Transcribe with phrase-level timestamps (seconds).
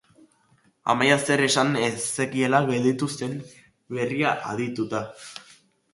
[0.93, 3.37] Amaia zer esan ez zekiela gelditu zen
[3.99, 5.03] berria adituta.